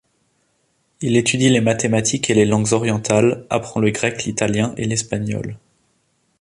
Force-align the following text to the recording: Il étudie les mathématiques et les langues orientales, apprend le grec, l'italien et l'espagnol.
Il 1.01 1.15
étudie 1.15 1.49
les 1.49 1.61
mathématiques 1.61 2.31
et 2.31 2.33
les 2.33 2.45
langues 2.45 2.73
orientales, 2.73 3.45
apprend 3.51 3.79
le 3.79 3.91
grec, 3.91 4.23
l'italien 4.23 4.73
et 4.75 4.85
l'espagnol. 4.87 5.59